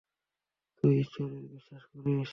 তুই 0.83 0.93
ঈশ্বরে 0.99 1.35
বিশ্বাস 1.47 1.83
করিস? 1.85 2.29